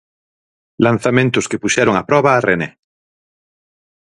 Lanzamentos 0.85 1.45
que 1.49 1.61
puxeron 1.63 1.95
a 1.97 2.03
proba 2.09 2.31
a 2.33 2.43
René. 2.47 2.69